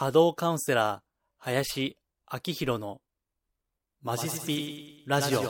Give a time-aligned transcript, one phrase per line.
[0.00, 1.00] 波動カウンセラー、
[1.36, 1.98] 林
[2.32, 3.02] 明宏の
[4.02, 5.42] マジスピラジオ。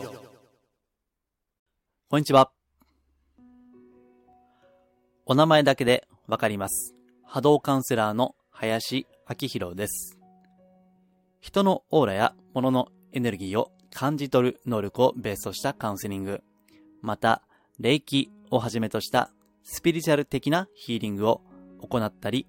[2.08, 2.50] こんにちは。
[5.24, 6.96] お名前だけでわかります。
[7.24, 10.18] 波動カウンセラーの林明宏です。
[11.38, 16.42] 人のオーラや物のエネルギーを感じ取る能力をベースとしたカウンセリング、
[17.02, 17.42] また、
[17.78, 19.30] 霊気をはじめとした
[19.62, 21.40] スピリチュアル的なヒーリングを
[21.88, 22.48] 行ったり、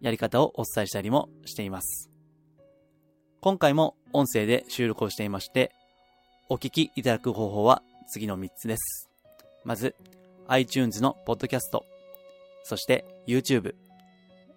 [0.00, 2.10] やり方をお伝えしたりもしています。
[3.40, 5.72] 今回も音声で収録をしていまして、
[6.48, 9.08] お聞きいただく方法は次の3つです。
[9.64, 9.94] まず、
[10.48, 11.84] iTunes のポッドキャスト、
[12.64, 13.74] そして YouTube、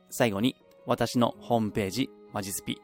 [0.09, 2.81] 最後に私のホームページ、マジスピ。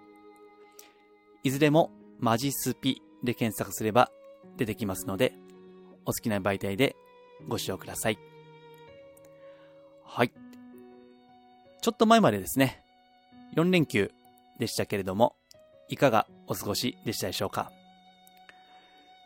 [1.43, 4.11] いずれもマジスピで検索すれば
[4.57, 5.33] 出てきますので、
[6.05, 6.95] お好きな媒体で
[7.47, 8.19] ご視聴ください。
[10.03, 10.48] はい。
[11.81, 12.83] ちょっと前までですね、
[13.55, 14.11] 4連休
[14.59, 15.35] でしたけれども、
[15.87, 17.71] いかがお過ごしでしたでしょうか？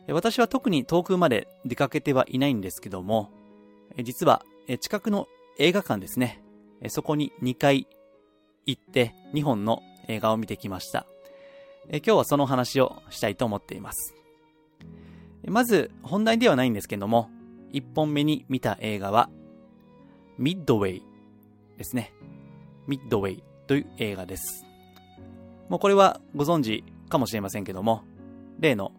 [0.07, 3.31] 私は特に遠くまで出かけてはいないんですけども、
[4.03, 4.43] 実は
[4.81, 6.43] 近くの映画館ですね、
[6.89, 7.87] そこに2回
[8.65, 11.05] 行って2本の映画を見てきました。
[11.89, 14.13] 今日はその話をしたいと思っています。
[15.45, 17.29] まず、本題ではないんですけども、
[17.73, 19.29] 1本目に見た映画は、
[20.37, 21.03] ミッドウェイ
[21.77, 22.13] ですね。
[22.87, 24.65] ミッドウェイという映画です。
[25.69, 28.03] もうこれはご存知かもしれませんけども、
[28.59, 28.91] 例の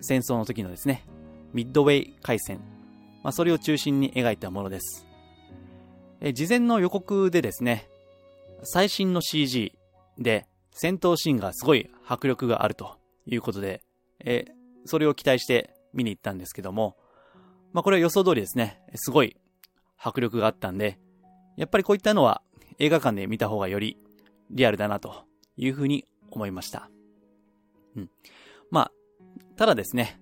[0.00, 1.04] 戦争の時のですね、
[1.52, 2.60] ミッドウェイ海戦、
[3.22, 5.06] まあ、それを中心に描いたものです。
[6.20, 7.88] え事前の予告でですね、
[8.62, 9.78] 最新の CG
[10.18, 13.82] で戦闘シーンがすごい迫力があるということで、
[14.24, 14.46] え
[14.84, 16.96] それを期待して見に行ったんですけども、
[17.72, 19.36] まあこれは予想通りですね、すごい
[19.96, 20.98] 迫力があったんで、
[21.56, 22.42] やっぱりこういったのは
[22.78, 23.96] 映画館で見た方がより
[24.50, 25.24] リアルだなと
[25.56, 26.90] いうふうに思いました。
[27.96, 28.10] うん。
[28.70, 28.92] まあ、
[29.56, 30.20] ただですね、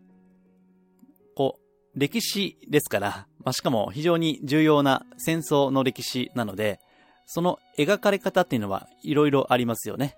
[1.35, 6.81] こう、歴史ですから、まあしかも非常に重要な戦争の歴史なので、
[7.27, 10.17] その描かれ方っていうのはいろいろありますよね。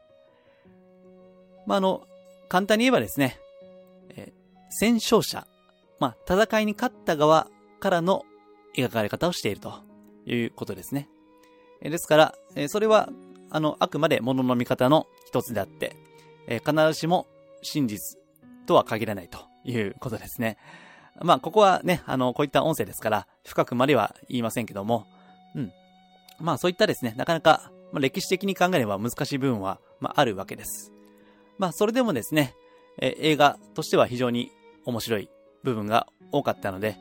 [1.67, 2.07] まああの、
[2.49, 3.39] 簡単に言えばですね、
[4.11, 4.33] え
[4.71, 5.47] 戦勝者、
[6.01, 7.49] まあ戦いに勝った側
[7.81, 8.25] からの
[8.77, 9.75] 描かれ方をしていると
[10.27, 11.09] いうことですね。
[11.83, 13.09] ですから、それは、
[13.51, 15.97] あの、あくまで物の見方の一つであって、
[16.65, 17.27] 必ずしも
[17.63, 18.19] 真実
[18.67, 20.57] とは限らないということですね。
[21.21, 25.07] まあ、ここはね、あの、こういった音声ですから、深くまでは言いませんけども、
[25.55, 25.73] うん。
[26.39, 30.93] まあ、そういったですね、なかなか、まあ、歴史的に考えれば難しい部分は、まあ、あるわけです。
[31.59, 32.55] まあ、それでもですね、
[33.01, 34.51] え映画としては非常に
[34.85, 35.31] 面白い
[35.63, 36.97] 部分が多かったので、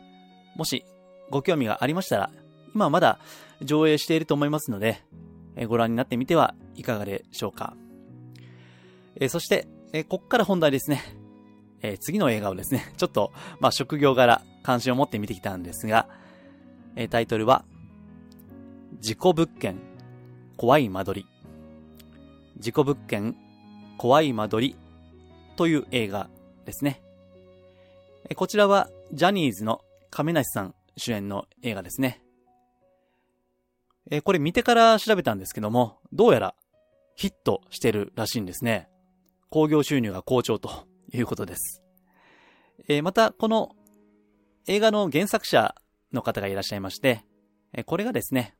[0.55, 0.83] もし
[1.29, 2.31] ご興味がありましたら、
[2.73, 3.19] 今まだ
[3.61, 5.03] 上映していると思いますので、
[5.55, 7.75] えご覧になってみてはいかがでしょうか。
[9.15, 11.01] えそして、えーこっから本題ですね。
[11.81, 16.07] え次の映画をですね、 ちょっと、まあ、職業柄関心を持って見てきたんですが、
[16.95, 17.65] えタイトルは、
[18.99, 19.79] 事故物件、
[20.55, 21.27] 怖い間取り。
[22.59, 23.35] 事故物件、
[23.97, 24.75] 怖い間取り
[25.55, 26.29] という映画
[26.65, 27.01] ですね。
[28.35, 32.21] こちらは、ジャニーズの亀梨さん主演の映画ですね。
[34.09, 36.55] えーこれ見てから調べたんですけども、どうやら
[37.15, 38.89] ヒットしてるらしいんですね。
[39.49, 41.83] 興行収入が好調ということです。
[42.87, 43.75] えーまた、この
[44.67, 45.75] 映画の原作者
[46.13, 47.23] の方がいらっしゃいまして、
[47.73, 48.55] えーこれがですね、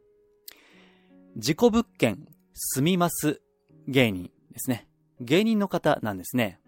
[1.37, 3.41] 事故物件住みます
[3.87, 4.87] 芸人ですね。
[5.19, 6.59] 芸人の方なんですね。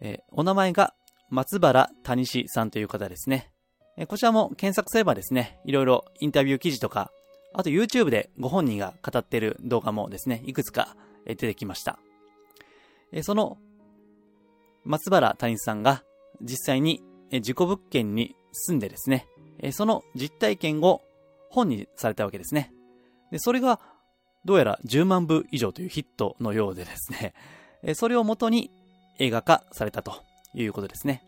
[0.00, 0.94] えーお名前が
[1.30, 3.50] 松原谷志さんという方ですね。
[3.96, 7.10] えこちらも検索すればですね、いろいろインタビュー記事とか、
[7.54, 11.98] あと YouTube でご本人が語ってる動画もですね、いくつか出てきました。
[13.22, 13.58] その
[14.84, 16.02] 松原谷さんが
[16.42, 19.26] 実際にえー事故物件に住んでですね、
[19.72, 21.02] その実体験を
[21.50, 22.72] 本にされたわけですね。
[23.30, 23.80] で、それが
[24.44, 27.34] どうやら10万部以上というヒットのようでですね、
[27.94, 28.70] それをもとに
[29.18, 30.22] 映画化されたと
[30.54, 31.24] いうことですね。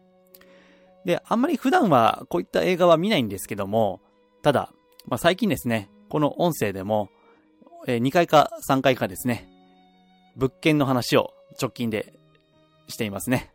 [1.05, 4.01] で、あんまり普段はこういった映画は見ないんですけども、
[4.43, 4.73] ただ、
[5.07, 7.11] まあ、最近ですね、この音声でも、
[7.87, 9.49] え2回か3回かですね、
[10.37, 12.19] 物件の話を直近で
[12.89, 13.53] していますね。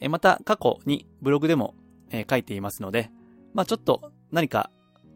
[0.00, 1.74] えまた過去にブログでも、
[2.12, 3.10] え書いていますので、
[3.54, 4.70] まあちょっと何か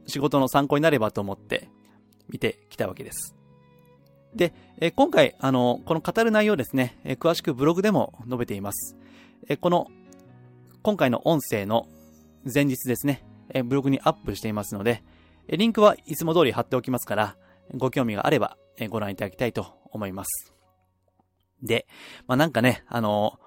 [0.06, 1.68] 仕事の参考になればと思って
[2.28, 3.34] 見てきたわけです。
[4.34, 8.96] で、え今回、あの、この語る内容ですね、え詳しくブログでも述べています。
[9.48, 9.88] えこの、
[10.82, 11.86] 今回の音声の
[12.52, 15.02] 前日ですね、えブログにアップしていますので、
[15.48, 17.36] リンクはいつも通り貼っておきますから、
[17.74, 18.56] ご興味があれば、
[18.88, 20.54] ご覧いただきたいと思います。
[21.62, 21.86] で、
[22.26, 23.38] まあ、なんかね、あの、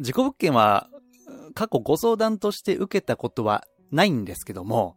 [0.00, 0.88] 事故物件は、
[1.54, 4.96] 過去ご相談として受けたことはないんですけども、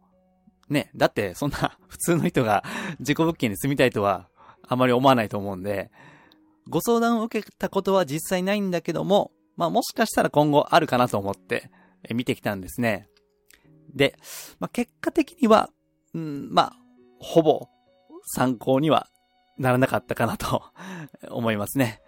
[0.68, 2.64] ね、だってそんな 普通の人が
[3.00, 4.28] 事故物件に住みたいとは
[4.66, 5.90] あまり思わないと思うんで、
[6.68, 11.70] ご相談を受けたことは実際ないんだけども、まあもしかしたら今後あるかなと思って
[12.10, 13.08] 見てきたんですね。
[13.94, 14.16] で、
[14.58, 15.70] まあ結果的には、
[16.14, 16.76] うん、まあ、
[17.18, 17.68] ほぼ
[18.24, 19.08] 参考には
[19.58, 20.62] ならなかったかなと
[21.30, 22.00] 思いますね。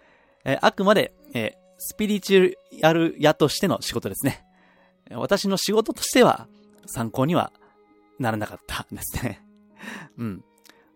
[0.45, 4.45] えあくまで、えスピリチュアル屋としての仕事ですね。
[5.11, 6.47] 私の仕事としては
[6.85, 7.51] 参考には
[8.19, 9.45] ならなかったんですね。
[10.17, 10.43] うん。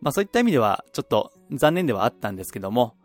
[0.01, 2.95] まあそういった意味ではちょっと残念ではあったんですけども、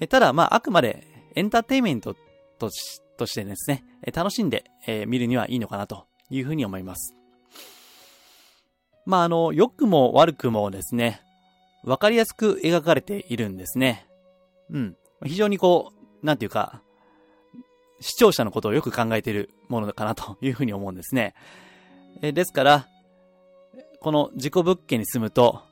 [0.00, 2.16] えただまああくまでエンターテイメント
[2.58, 3.84] としとしてですね、
[4.14, 7.17] 楽しんで、え見るにはいいのかなというふうに思います。
[9.08, 11.22] まああの、良くも悪くもですね、
[11.82, 14.06] わかりやすく描かれているんですね。
[14.70, 14.96] うん。
[15.24, 16.82] 非常にこう、なんていうか、
[18.00, 21.34] 視聴者のことをよく考えているものかなというふうに思うんですね。
[22.20, 22.86] えですから、
[24.02, 25.62] この事故物件に住むと、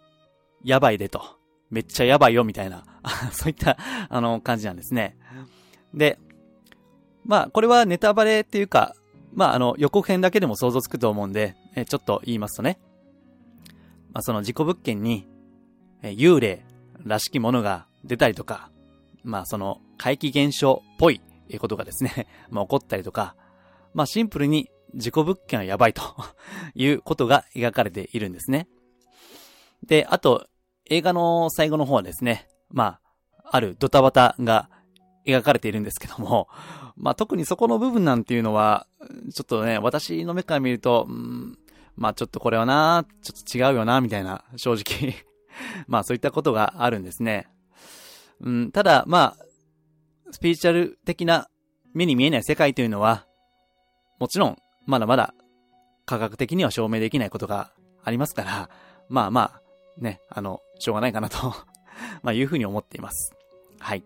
[0.65, 1.23] やばいでと。
[1.69, 2.85] めっちゃやばいよみたいな、
[3.33, 3.77] そういった
[4.09, 5.15] あの感じなんですね。
[5.93, 6.19] で、
[7.27, 8.95] まあこれはネタバレっていうか、
[9.35, 12.79] まああの予告編だけでも想像つくと思うんで、えちょっと言いますとね。
[14.17, 15.29] まあその事故物件に、
[16.03, 16.65] え幽霊
[17.05, 18.71] らしきものが出たりとか、
[19.25, 21.21] まあその怪奇現象っぽい
[21.59, 23.37] ことがですね、 まあ起こったりとか、
[23.93, 26.01] まあシンプルに事故物件はやばいと
[26.75, 28.69] いうことが描かれているんですね。
[29.83, 30.47] で、あと、
[30.87, 33.01] 映画の最後の方はですね、ま
[33.45, 34.71] あ、あるドタバタが
[35.27, 36.49] 描かれているんですけども、
[36.97, 38.87] まあ特にそこの部分なんていうのは、
[39.35, 41.59] ちょっとね、私の目から見ると、うん、
[41.97, 45.15] まあちょっとこれはな、ちょっと違うよな、みたいな、 正直
[45.89, 47.49] まあそういったことがあるんですね。
[48.41, 49.45] うん、ただ、まあ、
[50.31, 51.49] スピリチュアル的な
[51.95, 53.27] 目に見えない世界というのは、
[54.19, 55.35] もちろん、まだまだ
[56.05, 57.73] 科学的には証明できないことが
[58.05, 58.71] ありますから、
[59.09, 59.63] まあまあ、
[60.03, 61.55] ね、あの、しょうがないかなと
[62.23, 63.33] まあいうふうに思っています。
[63.79, 64.05] はい。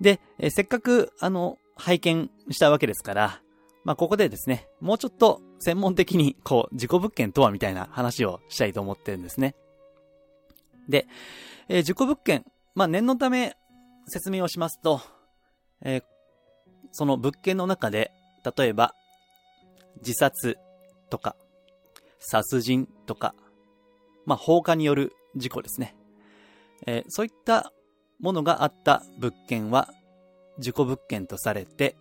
[0.00, 3.40] で、えせっかく、あの、拝見したわけですから、
[3.84, 9.54] まあここでですね、もうちょっと専門的に、こう、事故物件とはみたいな話をしたいと思ってるんですね。
[10.88, 11.06] で、
[11.68, 12.44] えー、事故物件、
[12.74, 13.56] まあ念のため
[14.06, 15.00] 説明をしますと、
[15.82, 16.02] えー、
[16.92, 18.10] その物件の中で、
[18.56, 18.94] 例えば、
[19.98, 20.58] 自殺
[21.10, 21.36] とか、
[22.18, 23.34] 殺人とか、
[24.26, 25.94] まあ、放火による事故ですね。
[26.86, 27.72] えー、そういった
[28.20, 29.88] ものがあった物件は、
[30.58, 31.96] 事故物件とされて、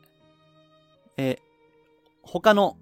[1.18, 1.53] えー、
[2.24, 2.78] 他の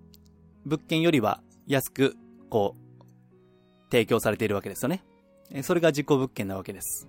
[0.65, 2.15] 物件よりは安く、
[2.49, 3.03] こう、
[3.91, 5.03] 提供されているわけですよね。
[5.63, 7.07] それが事故物件なわけです。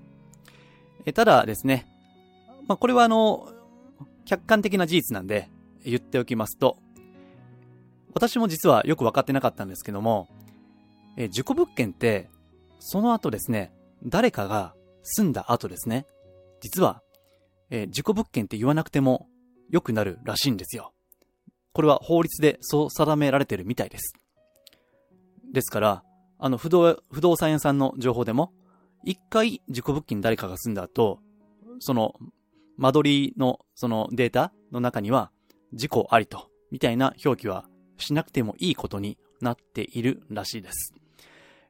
[1.15, 1.87] ただですね、
[2.67, 3.53] まあ、これはあの、
[4.25, 5.49] 客観的な事実なんで、
[5.85, 6.79] 言っておきますと、
[8.15, 10.29] 私も実はよくわかってなかったんですけども、
[11.17, 12.31] え事故物件って、
[12.79, 13.73] その後ですね、
[14.05, 16.07] 誰かが住んだ後ですね、
[16.61, 17.03] 実は、
[17.71, 19.29] え事故物件って言わなくても
[19.71, 20.93] 良くなるらしいんですよ。
[21.73, 24.15] これは法律でそう定められてるみたいです。
[25.53, 26.05] ですから、
[26.39, 28.53] あの、不動、不動産屋さんの情報でも、
[29.05, 31.21] 一回事故物件誰かが住んだ後、
[31.79, 32.15] その、
[32.79, 35.31] 間取りのそのデータの中には、
[35.73, 40.95] 事故ありと、みたいな表記はしなくてもいいことになっているらしいです。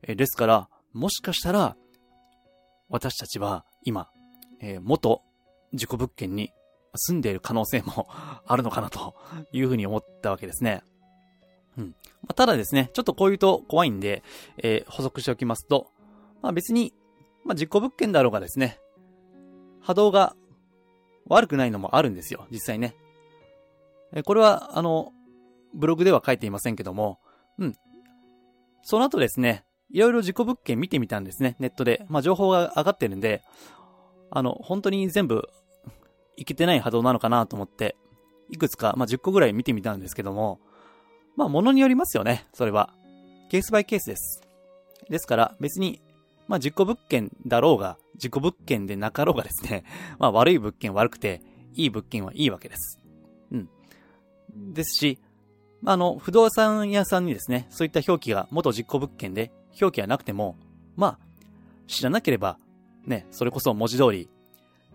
[0.02, 1.76] えですから、もしかしたら、
[2.88, 4.10] 私たちは今、
[4.60, 5.22] えー、元
[5.72, 6.52] 事故物件に
[6.94, 8.08] 住んでいる可能性も
[8.46, 9.14] あるのかなと
[9.52, 10.82] いうふうに思ったわけですね。
[11.78, 11.86] うん。
[12.22, 14.22] まあ、ただですね、ちょっとこう言うと怖いんで、
[14.58, 15.88] えー、補足しておきますと、
[16.42, 16.92] まあ別に、
[17.44, 18.78] まあ実行物件だろうがですね、
[19.80, 20.36] 波動が
[21.26, 22.94] 悪くないのもあるんですよ、実際ね。
[24.12, 25.12] え、これは、あの、
[25.74, 27.18] ブログでは書いていませんけども、
[27.58, 27.74] うん。
[28.82, 32.04] その後ですね、いろいろ自己物件見てみたんですね、ネットで。
[32.08, 33.42] まあ情報が上がってるんで、
[34.30, 35.48] あの、本当に全部、
[36.36, 37.96] いけてない波動なのかなと思って、
[38.50, 40.60] いくつか、まあ10個ぐらい見てみたんですけども、
[41.36, 42.92] まあ物によりますよね、それは。
[43.50, 44.42] ケースバイケースです。
[45.08, 46.00] ですから別に、
[46.48, 49.84] まあ実行物件だろうが、自己物件でなかろうがですね、
[50.18, 51.42] まあ悪い物件悪くて、
[51.74, 52.98] いい物件はいいわけです。
[53.50, 53.68] うん。
[54.74, 55.18] ですし、
[55.84, 60.56] あの、不動産屋さんにですね、そういった表記が元実行物件で、表記はなくても、
[60.96, 61.18] まあ、
[61.86, 62.58] 知らなければ、
[63.06, 64.28] ね、それこそ文字通り、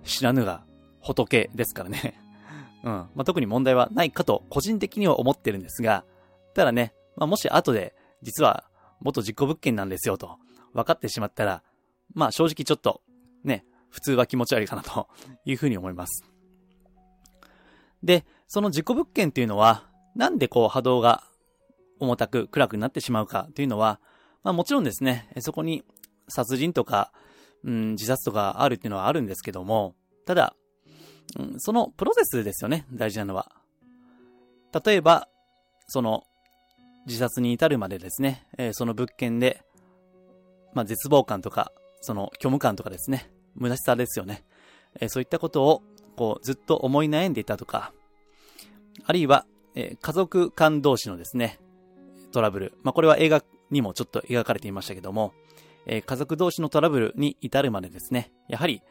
[0.04, 0.64] 知らぬが
[1.02, 2.20] 仏ですからね。
[2.84, 2.92] うん。
[2.92, 6.06] まあ、特に問題はないかと、個人的には思ってるんですが、
[6.54, 8.66] ただね、まあ、もし後で、実は、
[9.00, 10.38] 元実行物件なんですよと、
[10.74, 11.64] 分かってしまったら、
[12.14, 13.02] まあ正直ちょっと、
[13.44, 15.08] ね、普通は気持ち悪いかなと
[15.46, 16.24] いうふうに思います。
[18.04, 21.24] で、その事故物件っていうのは、なんでこう波動が
[22.00, 24.00] 重たく暗くなってしまうかというのは、
[24.44, 25.84] まあもちろんですね、そこに
[26.28, 27.12] 殺人とか、
[27.64, 30.56] うん、自殺とかあるっていうのはあるんですけども、ただ、
[31.36, 33.52] うん、そのプロセスですよね、大事なのは。
[34.86, 35.28] 例えば、
[35.88, 36.24] その、
[37.06, 39.64] 自殺に至るまでですね、えー、その物件で、
[40.74, 44.44] まあ、絶望感とか、その虚無感とかですね、虚しさですよね。
[45.00, 45.84] えー、そういったことを、
[46.16, 47.94] こう、ずっと思い悩んでいたとか、
[49.06, 51.60] あるいは、えー、家族間同士のですね、
[52.32, 52.74] トラブル。
[52.84, 55.34] まあ、これは映画にもちょっと描かれていましたけども、
[55.86, 58.82] えー、家族同士のトラブルに至るまでですね、やはり、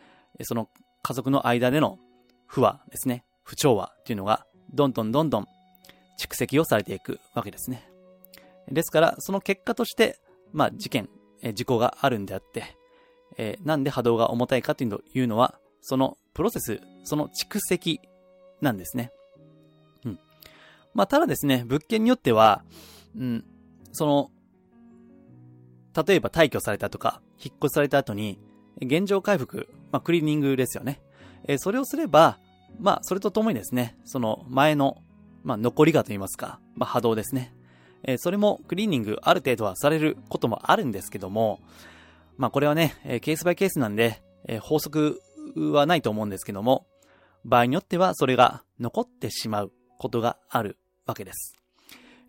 [0.43, 0.69] その
[1.03, 1.99] 家族の間での
[2.47, 5.47] 不和ですね、不調和っていうのが、どんどんどんどん
[6.19, 7.89] 蓄積をされていくわけですね。
[8.71, 10.19] ですから、その結果として、
[10.53, 11.09] まあ、事件、
[11.55, 12.77] 事故があるんであって、
[13.37, 14.89] えー、なんで波動が重たいかとい
[15.21, 18.01] うのは、そのプロセス、その蓄積
[18.61, 19.13] なんですね。
[20.05, 20.19] うん。
[20.95, 22.65] まあ、ただですね、物件によっては、
[23.17, 23.45] うん、
[23.93, 24.31] その、
[26.05, 28.39] 例えば退去されたとか、引っ越された後に、
[28.81, 31.01] 現状回復、まあ、クリーニングですよね。
[31.47, 32.39] え、それをすれば、
[32.79, 34.99] まあ、それとともにですね、その前の、
[35.43, 37.55] まあ、残りがと言いますか、まあ、波動ですね。
[38.03, 41.61] え、それもクリーニングある程度はされることもあるんですけども、
[42.37, 45.21] まあ、これはね、え、ケースバイケースなんで、え、法則
[45.57, 46.87] はないと思うんですけども、
[47.45, 51.55] 場合によってはそれが残ってしまうことがあるわけです。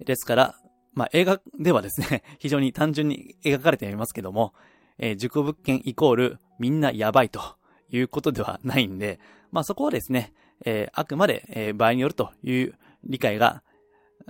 [0.06, 0.56] ですから、
[0.94, 4.54] まあ、映画ではですね、 非常に単純に描かれていますけども、
[4.98, 7.42] えー、事故物件イコールみんなやばいと
[7.90, 9.20] いうことではないんで、
[9.52, 10.34] まあ、そこはですね、
[10.66, 13.64] えー、あくまで、えー、場合によるという理解が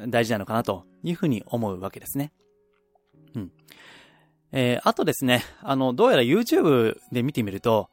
[0.07, 2.31] 大事なのかなというふうに思うわけですね。
[3.35, 3.51] うん。
[4.51, 7.89] えー、あとですね、あの、どうやら YouTube で見てみると、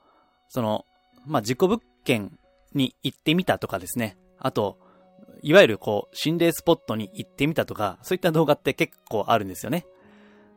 [0.49, 0.85] その、
[1.26, 2.38] まあ、事故物件
[2.75, 4.78] に行ってみたとかですね、あと、
[5.42, 9.87] いわゆるこう、心霊スポットに行ってみたとか、そういった動画って結構あるんですよね。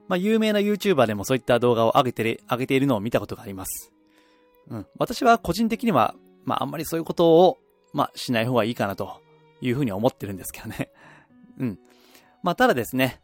[0.07, 3.96] まあ、有名な YouTuber でもそういった動画を上げてる、上げているのを見たことがあります。
[4.69, 4.85] うん。
[4.97, 7.57] 私は個人的には、まあ、あんまりそういうことを、
[7.93, 9.21] まあ、しない方がいいかなと
[9.61, 10.89] いうふうに思ってるんですけどね。
[11.59, 11.79] うん。
[12.43, 13.21] まあ、ただですね、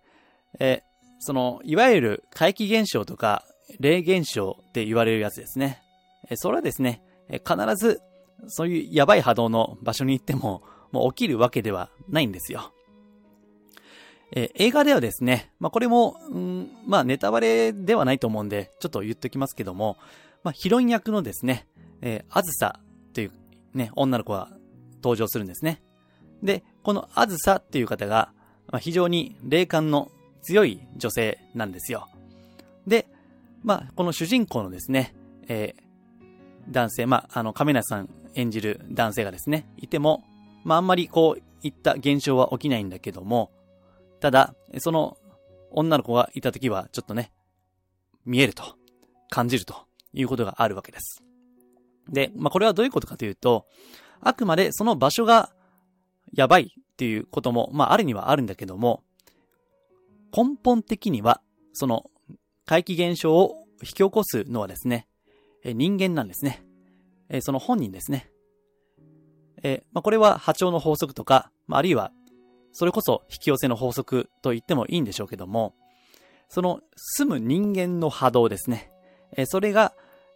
[0.59, 0.81] え
[1.19, 3.45] その、いわゆる怪奇現象とか、
[3.79, 5.81] 霊現象って言われるやつですね。
[6.29, 8.01] えそれはですね、え必ず、
[8.47, 12.73] そういうやばい波動の場所に行っても、もう起きるわけではないんですよ。
[14.35, 19.97] え映画ではですね、まあ、これも、うん、まあ、ネタバレではないと思うんで、ちょっと言っときますけども、
[20.43, 21.67] まあ、ヒロイン役のですね、
[22.01, 22.79] えー、あずさ
[23.13, 23.31] という
[23.73, 24.49] ね、女の子が
[24.95, 25.81] 登場するんですね。
[26.41, 28.31] で、このあずさっていう方が、
[28.67, 32.09] まあ、非常に霊感の強い女性なんですよ。
[32.85, 33.07] で、
[33.63, 35.15] まあ、この主人公のですね、
[35.47, 40.23] えー、男性、まあ、あの、亀梨さん演じる男性がですね、いても、
[40.65, 43.51] まあ、あんまりこういった現象は起きないんだけども、
[44.19, 45.17] ただ、その
[45.71, 47.31] 女の子がいた時はちょっとね、
[48.25, 48.63] 見えると、
[49.29, 51.23] 感じるということがあるわけです。
[52.09, 53.65] で、まあ、これはどういうことかというと、
[54.21, 55.51] あくまでその場所が
[56.33, 59.03] やばいっていうことも、まあ、あるにはあるんだけども、
[60.35, 61.41] 根本的には、
[61.73, 62.09] その、
[62.65, 65.07] 怪奇現象を引き起こすのはですね、
[65.63, 66.63] 人間なんですね。
[67.41, 68.29] その本人ですね。
[69.63, 72.11] えまあ、これは波長の法則とか、まあ、あるいは、
[72.71, 75.75] それこそ引き寄せの法則と言ってもいいんでしょうけども、
[76.49, 78.91] その住む人間の波動ですね。
[79.35, 79.93] えそれが、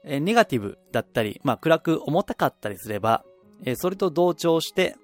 [0.08, 3.24] えネガティブだったり、まあ、暗く重たかったりすれば、
[3.66, 4.96] えそれと同調して、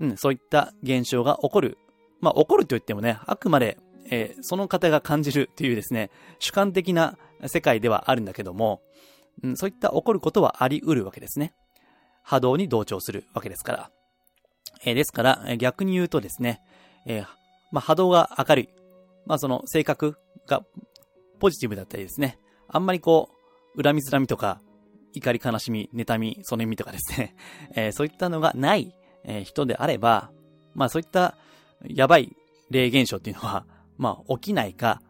[0.00, 1.78] うん、そういった現象が起こる。
[2.20, 3.78] まあ、起こると言ってもね、あくまで、
[4.10, 8.80] えその方が感じるというですね、主観的な世界ではあるんだけども、
[9.42, 11.54] うん、そういった起こることはあり得るわけですね。
[12.22, 13.90] 波動に同調するわけですから。
[14.84, 16.60] えー、ですから、逆に言うとですね、
[17.06, 17.26] えー、
[17.72, 18.68] まあ、波動が明るい。
[19.26, 20.16] まあ、その性格
[20.46, 20.62] が
[21.38, 22.38] ポジティブだったりですね。
[22.68, 23.37] あんまりこう、
[23.82, 24.60] 恨みつらみとか、
[25.12, 27.34] 怒り悲しみ、妬み、その意味とかですね。
[27.74, 28.94] えー、そういったのがない、
[29.24, 30.30] え人であれば、
[30.74, 31.36] まあそういった
[31.84, 32.36] やばい
[32.70, 33.66] 霊現象っていうのは、
[33.96, 35.02] まあ起きないか、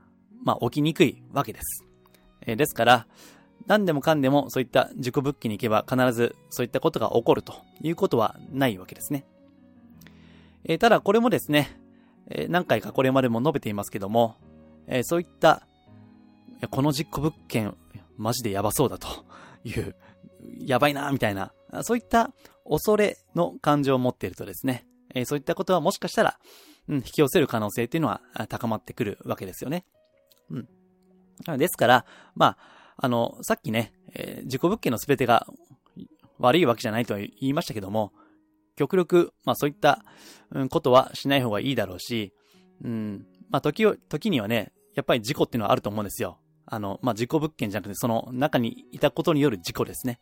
[0.42, 1.84] まあ起きにくいわけです。
[2.42, 3.06] えですから、
[3.66, 9.24] 何でもかんでもそういった自己物件に行けば必ずそういったことが起こるということはないわけですね。
[10.64, 11.78] えー、ただこれもですね、
[12.30, 14.36] えー、何回かこれまでも述べていますけども、
[14.86, 15.66] えー、そういった、
[16.70, 17.76] この実行物件、
[18.18, 19.08] マジでやばそうだと
[19.64, 19.96] いう、
[20.58, 22.30] やばいなみたいな、そういった
[22.68, 26.38] 恐れの感情を持っているとですね、えそういったことはもしかしたら、
[26.88, 29.84] うん、引き寄せる可能性っていうのは高まってくるわけですよね。
[30.50, 30.58] う
[31.54, 31.58] ん。
[31.58, 32.58] ですから、まあ、
[32.96, 35.46] あの、さっきね、えー、自己物件の全てが
[36.38, 38.12] 悪いわけじゃないと言いましたけども、
[38.76, 40.04] 極力、まあそういった、
[40.50, 42.32] うん、ことはしない方がいいだろうし、
[42.82, 46.38] うん、まあ時を、時にはね、やっぱり事故っていうのはあると思うんですよ。
[46.70, 50.20] あの、まあ、事故物件じゃなくて、その中にいたことによる事故ですね。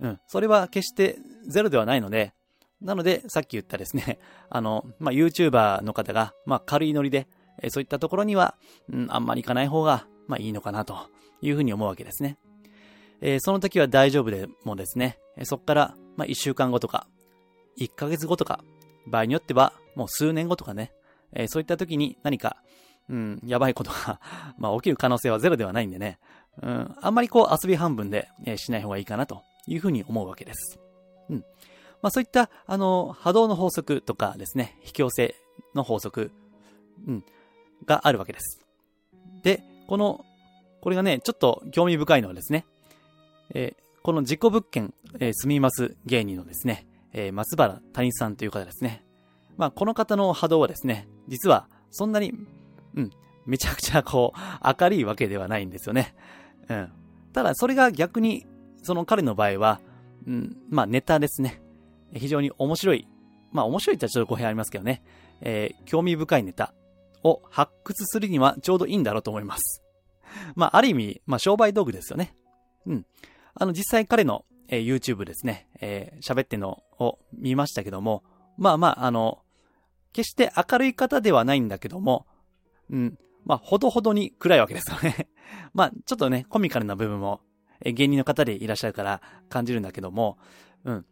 [0.00, 0.20] うん。
[0.26, 2.34] それは決してゼロではないので、
[2.80, 4.18] なので、さっき言ったですね、
[4.50, 7.26] あの、まあ、YouTuber の方が、まあ、軽いノリで、
[7.62, 8.56] えそういったところには、
[8.92, 11.08] うん、あんまり行かない方が、まあ、いいのかなと
[11.40, 12.36] いうふうに思うわけですね。
[13.22, 17.06] えー、その時は大丈夫でもですね、そこから、まあ、1週間後とか、
[17.78, 18.62] 1ヶ月後とか、
[19.06, 20.92] 場合によっては、もう数年後とかね、
[21.32, 22.58] えー、そういった時に何か、
[23.08, 24.20] うん、やばいことが
[24.58, 26.18] まあ、起きる可能性はゼロではないんでね、
[26.62, 30.78] うん、あんまりこう遊び半分で、えー、しない方がいいかなというふうに思うわけです。
[31.30, 31.44] うん。
[32.02, 35.34] まあそういった、あの、波動の法則とかですね、引き寄せ
[35.74, 36.30] の法則、
[37.06, 37.24] うん、
[37.84, 38.64] があるわけです。
[39.42, 40.24] で、この、
[40.80, 42.66] これがね、ちょっと興味深いのはですね、
[43.54, 49.04] えー、この自己物件、えー、住みます芸人のですね、えー、松原谷さんという方ですね。
[49.56, 52.34] まあ、この方の波動はですね、実はそんなに
[52.96, 53.10] うん、
[53.46, 56.14] めちゃくちゃこう、明るいわけではないんですよね。
[56.68, 56.92] うん。
[57.32, 58.46] ただ、それが逆に、
[58.82, 59.80] その彼の場合は、
[60.26, 61.62] うん、まあネタですね。
[62.14, 63.08] 非常に面白い。
[63.52, 65.02] まあ面白いってちょっと語弊ありますけどね。
[65.40, 66.74] えー、興味深いネタ
[67.22, 69.82] を発掘するにはちょうどいいんだろうと思います。
[70.54, 72.34] まあある意味、まあ商売道具ですよね。
[72.86, 73.06] うん。
[73.54, 78.24] あの実際彼の、えー、YouTube ですね、えー、喋ってのを見ましたけども、
[78.58, 79.42] まあまああの、
[80.12, 82.26] 決して明るい方ではないんだけども、
[82.90, 83.18] うん。
[83.44, 85.28] まあ、ほどほどに暗いわけですよね。
[85.72, 87.40] まあ、ちょっとね、コミカルな部分も、
[87.84, 90.38] え芸人の方でいらっしゃるから感じるんだけども、
[90.84, 91.06] うん。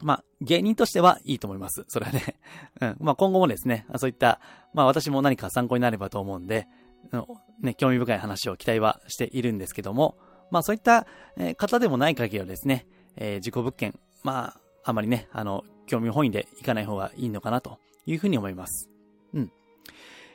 [0.00, 1.84] まあ、芸人としてはいいと思います。
[1.88, 2.36] それはね。
[2.80, 2.96] うん。
[3.00, 4.40] まあ、今後もですね、そういった、
[4.72, 6.68] まあ、私も何か参考になればと思うんで、
[7.12, 7.24] うん、
[7.60, 10.18] ね、興味深い話を期待はしているんですけども、
[10.50, 12.86] まあ、そういった、え方でもない限りはですね、
[13.16, 18.88] えー、自己物件、まあ、あまりね、あの、興味本位でいかない方がいいのかなというふうに思います。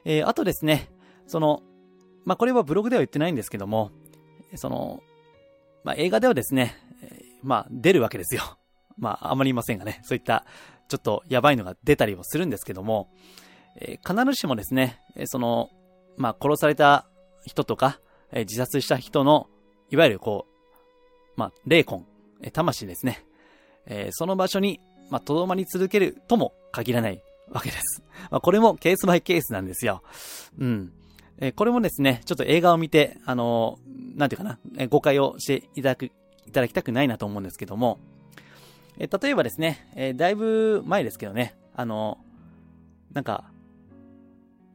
[0.06, 0.90] えー、あとですね、
[1.28, 1.62] その、
[2.26, 3.92] まあ、これはブログでは言ってないんですけども、
[4.56, 5.02] その、
[5.84, 6.78] まあ、映画ではですね、
[7.42, 8.42] まあ、出るわけですよ。
[8.98, 10.46] まあ、あまりいませんがね、そういった、
[10.88, 13.10] ちょっとやばいのが出たりもするんですけども、
[13.80, 15.70] えー、必ずしもですね、その、
[16.18, 17.08] まあ、殺された
[17.46, 18.00] 人とか、
[18.32, 19.50] えー、自殺した人の、
[19.90, 20.54] いわゆるこう、
[21.36, 22.06] まあ、霊魂、
[22.52, 23.26] 魂ですね。
[23.86, 28.02] えー、その場所に、まあ、とどまり続けるとも限らないわけです。
[28.32, 30.04] まあ、これもケースバイケースなんですよ。
[30.58, 30.94] うん。
[31.40, 36.12] えー、これもですね、ちょっと映画を見て、あのー、なんていうかな、えー、誤解をしていただく、い
[36.52, 38.00] ただきたくないなと思うんですけども、
[38.98, 43.46] えー、例えばですね、えー、だいぶ前ですけどね、あのー、なんか、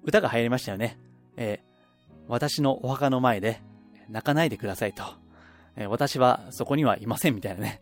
[0.03, 0.99] 歌が流行りましたよね。
[1.37, 3.61] えー、私のお墓の前で
[4.09, 5.05] 泣かないでくださいと。
[5.77, 7.81] えー、私はそこにはいませんみたいなね。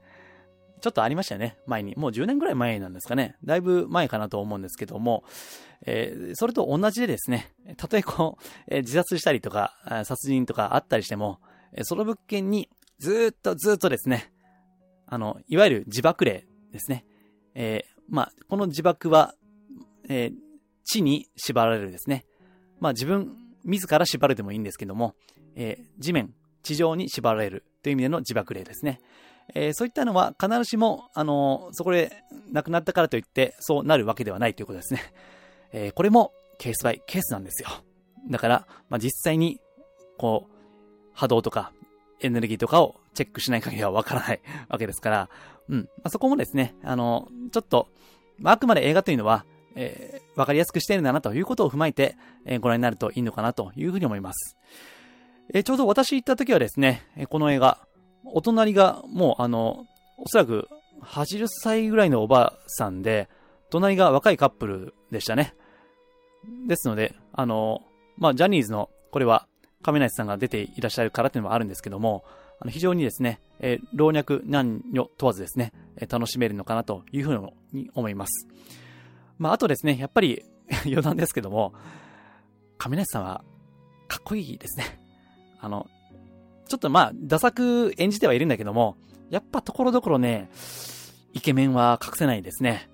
[0.80, 1.56] ちょっとありましたよね。
[1.66, 1.94] 前に。
[1.96, 3.36] もう10年ぐらい前なんですかね。
[3.44, 5.24] だいぶ前かなと思うんですけども、
[5.84, 11.40] えー、それと同じでですね、たとえこう、えー、自殺したりとか、殺人とかあったりしても、
[11.72, 14.32] えー、その物件にずっとずっとですね、
[15.06, 17.04] あの、いわゆる自爆霊ですね。
[17.54, 19.34] えー、まあ、この自爆は、
[20.08, 20.32] えー、
[20.84, 22.24] 地に縛られるですね。
[22.80, 25.14] まあ自分、自ら縛るでもいいんですけども、
[25.56, 29.00] えー、地面、地上に縛られるという意味での自爆霊ですね。
[29.54, 35.00] えー、そういったのは必ずしも、あのー、そこで亡くなったからといってそうなるわけではないということですね。
[35.72, 37.68] えー、これもケースバイケースなんですよ。
[38.30, 39.60] だから、まあ、実際に、
[40.18, 40.52] こう、
[41.12, 41.72] 波動とか
[42.20, 45.30] エネルギーとかをチェックしない限りはわからない わけですから、
[45.68, 45.78] うん。
[45.78, 47.88] まあ、そこもですね、あの、ちょっと、
[48.38, 54.56] まあ、あくまで映画というのは、えー、わかりやすくしているんだなということを踏まえて、えー、ご覧になるといいのかなというふうに思います。
[55.52, 57.86] えー、ちょうど私行った時はですね、この映画、
[58.32, 59.86] お隣がもうあの、
[60.18, 60.68] おそらく
[61.02, 63.28] 80歳ぐらいのおばあさんで、
[63.70, 65.54] 隣が若いカップルでしたね。
[66.66, 67.82] ですので、あの、
[68.16, 69.46] まあ、ジャニーズの、これは、
[69.82, 72.24] 亀梨さんが出ていらっしゃるからっていうのもあるんですけども、
[72.58, 78.48] あの非常にですね、えー、老若男女問わずですね、えー、楽しめるのかなというふうに思います。
[79.38, 80.42] まあ、あとですね、やっぱり
[80.86, 81.74] 余談ですけども、
[82.78, 83.44] 亀梨さんは、
[84.08, 84.98] かっこいいですね。
[85.60, 85.86] あの、
[86.68, 88.96] ちょっとまあ、ダ作演じてはいるんだけども、
[89.30, 90.50] やっぱところどころね、
[91.32, 92.88] イケメンは隠せないですね。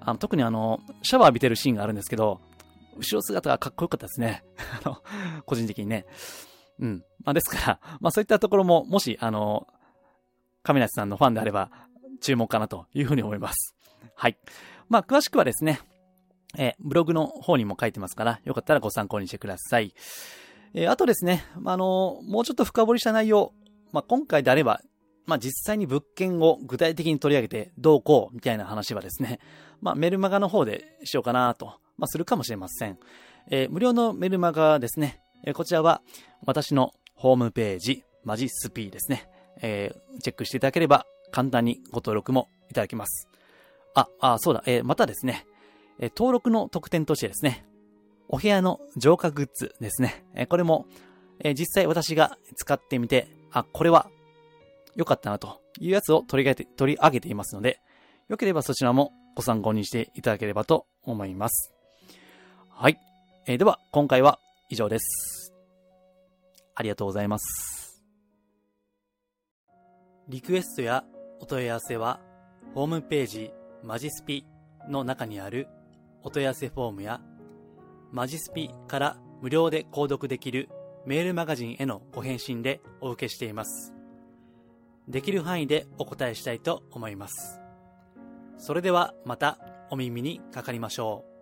[0.00, 2.40] あの、特にあの、シャワー浴びてるシーンがあるんですけど、
[2.96, 4.44] 後ろ姿がかっこよかったですね。
[4.84, 4.98] あの、
[5.46, 6.06] 個人的にね。
[6.78, 7.04] うん。
[7.24, 9.66] まあですから、まあそういったところも、もし、あの、
[10.62, 11.70] 亀梨さんのファンであれば、
[12.20, 13.74] 注目かなというふうに思います。
[14.14, 14.38] はい。
[14.88, 15.80] まあ詳しくはですね、
[16.56, 19.94] えブログの方にも書いてますから、よかったらご参考にしてください。
[20.74, 23.52] えー、あとですね、まあの、もうちょっと深掘りした内容、
[23.92, 24.80] まあ、今回であれば、
[25.26, 29.38] まあ、実際に物件を具体的に取り上げてどうこうみたいな話はですね、
[29.80, 32.98] まあ、メルマガの方でしようかなと、まあ、するかもしれません。
[33.50, 36.02] えー、無料のメルマガですね、えー、こちらは
[36.44, 39.28] 私のホームページ、マジスピーですね、
[39.62, 43.28] えー、チェックしていただければ簡単にご登録もいただけます。
[43.94, 45.46] あ、あ、そうだ、えー、またですね、
[46.00, 47.64] えー、登録の特典としてですね、
[48.28, 50.86] お部屋の浄化グッズですね、え、これも、
[51.40, 54.08] え、実際私が使ってみて、あ、これは
[54.96, 57.80] 良かったなというやつを取り上げて、取り上げていますので、
[58.28, 61.74] よければそちらもご参考にしていただければと思います。
[62.70, 62.98] はい。
[63.46, 64.38] えー、では、今回は
[64.70, 65.52] 以上です。
[66.74, 68.02] ありがとうございます。
[70.28, 71.04] リクエストや
[71.40, 72.20] お問い合わせは、
[72.74, 74.46] ホームページマジスピ
[74.88, 75.68] の中にある
[76.22, 77.20] お問い合わせフォームや、
[78.14, 80.68] マジスピから無料で購読できる
[81.04, 83.92] メールマガジンへのご返信でお受けしています。
[85.08, 87.60] できる範囲でお答えしたいと思います。
[88.56, 89.58] それではまた
[89.90, 91.33] お耳にかかりましょう。